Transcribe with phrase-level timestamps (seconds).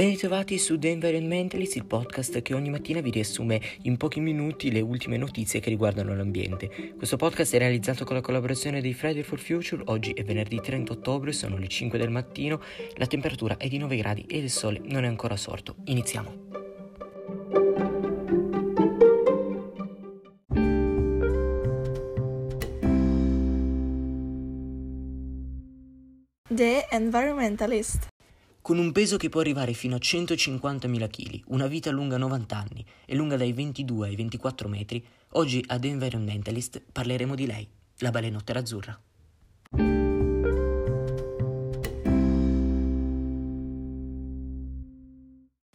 [0.00, 4.72] Ben ritrovati su The Environmentalist, il podcast che ogni mattina vi riassume in pochi minuti
[4.72, 6.94] le ultime notizie che riguardano l'ambiente.
[6.96, 10.90] Questo podcast è realizzato con la collaborazione dei Friday for Future, oggi è venerdì 30
[10.90, 12.62] ottobre, sono le 5 del mattino,
[12.94, 15.76] la temperatura è di 9 gradi e il sole non è ancora sorto.
[15.84, 16.48] Iniziamo.
[26.48, 28.09] The Environmentalist
[28.62, 32.84] con un peso che può arrivare fino a 150.000 kg, una vita lunga 90 anni
[33.06, 37.68] e lunga dai 22 ai 24 metri, oggi ad Environmentalist parleremo di lei,
[37.98, 39.00] la balenottera azzurra.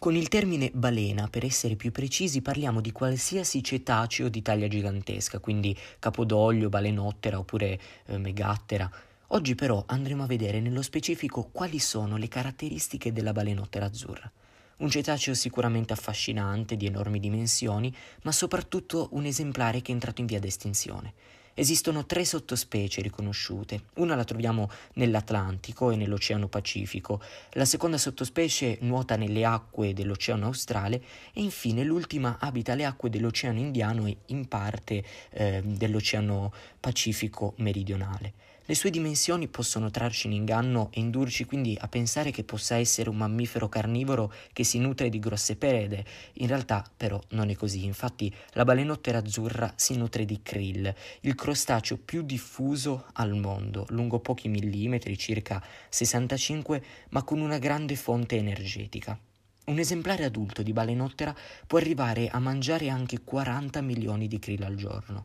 [0.00, 5.40] Con il termine balena, per essere più precisi, parliamo di qualsiasi cetaceo di taglia gigantesca,
[5.40, 8.88] quindi capodoglio, balenottera oppure eh, megattera,
[9.30, 14.30] Oggi però andremo a vedere nello specifico quali sono le caratteristiche della balenottera azzurra.
[14.78, 20.28] Un cetaceo sicuramente affascinante, di enormi dimensioni, ma soprattutto un esemplare che è entrato in
[20.28, 21.12] via d'estinzione.
[21.52, 23.82] Esistono tre sottospecie riconosciute.
[23.96, 31.02] Una la troviamo nell'Atlantico e nell'Oceano Pacifico, la seconda sottospecie nuota nelle acque dell'Oceano Australe
[31.34, 36.50] e infine l'ultima abita le acque dell'Oceano Indiano e in parte eh, dell'Oceano
[36.80, 38.56] Pacifico meridionale.
[38.70, 43.08] Le sue dimensioni possono trarci in inganno e indurci quindi a pensare che possa essere
[43.08, 46.04] un mammifero carnivoro che si nutre di grosse perede.
[46.34, 51.34] In realtà però non è così, infatti la balenottera azzurra si nutre di krill, il
[51.34, 58.36] crostaceo più diffuso al mondo, lungo pochi millimetri, circa 65, ma con una grande fonte
[58.36, 59.18] energetica.
[59.64, 61.34] Un esemplare adulto di balenottera
[61.66, 65.24] può arrivare a mangiare anche 40 milioni di krill al giorno.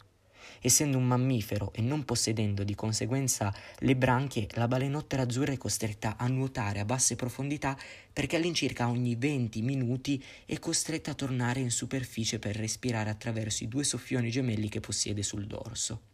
[0.61, 6.17] Essendo un mammifero e non possedendo di conseguenza le branchie, la balenottera azzurra è costretta
[6.17, 7.77] a nuotare a basse profondità
[8.11, 13.67] perché all'incirca ogni 20 minuti è costretta a tornare in superficie per respirare attraverso i
[13.67, 16.11] due soffioni gemelli che possiede sul dorso.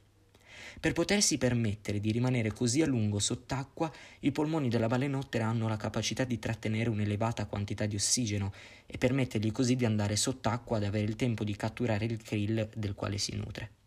[0.79, 3.91] Per potersi permettere di rimanere così a lungo sott'acqua,
[4.21, 8.53] i polmoni della balenottera hanno la capacità di trattenere un'elevata quantità di ossigeno
[8.85, 12.93] e permettergli così di andare sott'acqua ad avere il tempo di catturare il krill del
[12.93, 13.78] quale si nutre.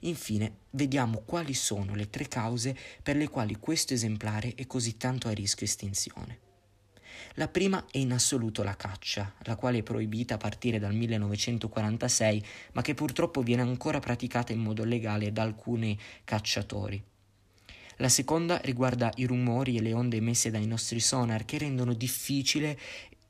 [0.00, 5.28] Infine, vediamo quali sono le tre cause per le quali questo esemplare è così tanto
[5.28, 6.40] a rischio estinzione.
[7.34, 12.44] La prima è in assoluto la caccia, la quale è proibita a partire dal 1946,
[12.72, 17.02] ma che purtroppo viene ancora praticata in modo legale da alcuni cacciatori.
[17.98, 22.78] La seconda riguarda i rumori e le onde emesse dai nostri sonar che rendono difficile,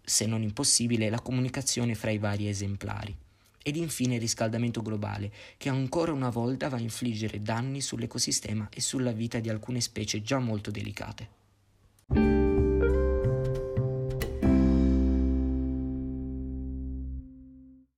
[0.02, 3.23] se non impossibile, la comunicazione fra i vari esemplari
[3.64, 8.82] ed infine il riscaldamento globale, che ancora una volta va a infliggere danni sull'ecosistema e
[8.82, 11.28] sulla vita di alcune specie già molto delicate.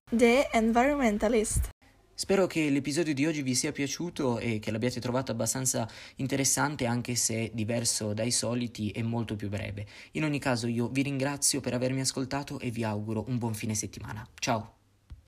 [0.08, 1.70] The Environmentalist
[2.14, 7.14] Spero che l'episodio di oggi vi sia piaciuto e che l'abbiate trovato abbastanza interessante anche
[7.14, 9.84] se diverso dai soliti e molto più breve.
[10.12, 13.74] In ogni caso io vi ringrazio per avermi ascoltato e vi auguro un buon fine
[13.74, 14.26] settimana.
[14.38, 14.85] Ciao!